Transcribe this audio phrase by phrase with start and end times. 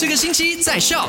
[0.00, 1.06] 这个星期在笑。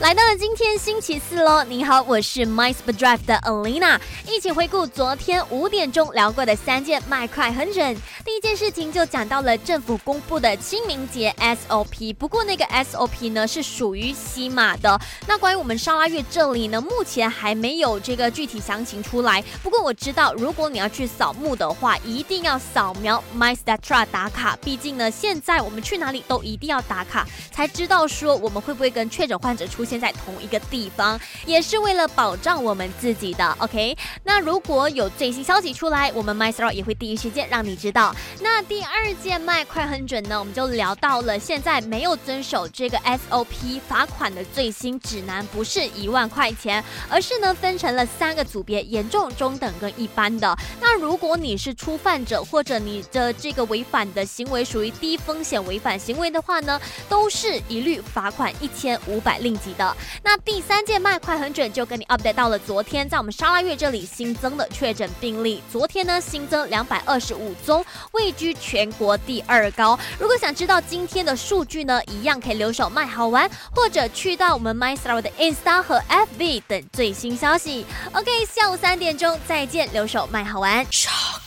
[0.00, 1.62] 来到了今天星期四喽！
[1.62, 7.94] 你好，我是 My Super Drive 的 Alina，一起回顾昨天五点钟聊过的三件卖快很准。
[8.24, 14.98] 第一件事情就讲到了政府公布的清明节 SOP，不过那个 SOP 呢是属于西马的。
[15.28, 19.44] 那关于我们沙拉月这里呢，目前还没有这个具体详情出来。
[19.62, 24.56] 不过我知道，如果你要去扫墓的话，一定要扫描 My Statra 打卡。
[24.64, 30.00] 毕竟呢，现在我们去哪里都一定要打卡，才知道说我们会不会跟确诊患者出现。
[30.00, 33.54] 在同一个地方，也是为了保障我们自己的。
[33.58, 33.94] OK，
[34.24, 38.16] 那如果有最新消息出来，我们 MyStore 也会第一时间让你知道。
[38.40, 50.56] 那第二件卖快很准呢，我们就聊到了现在没有遵守这个 SOP 罚款的最新指南，不是一万块钱，而是呢分成了三个组别：严重、中等跟一般的。
[50.80, 59.74] 那如果你是初犯者，或者你的这个违反的行为属于低风险违反行为的话呢，都是一律罚款一千五百令吉。
[60.22, 69.98] 那第三件卖快很准，就跟你 update 到了昨天，在我们沙拉月这里新增的确诊病例，昨天呢新增两百二十五宗，位居全国第二高。
[70.18, 77.86] 如果想知道今天的数据呢，一样可以留守卖好玩，或者去到我们 MyStar 的 Insta 和 FB 等最新消息。
[78.12, 80.84] OK，下午三点钟再见，留守卖好玩。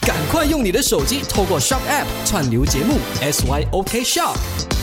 [0.02, 4.83] 赶快用你的手机透过 Shop App 串流节目 SYOK Shop。